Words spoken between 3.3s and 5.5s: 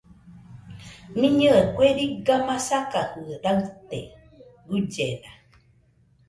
raɨte, guillena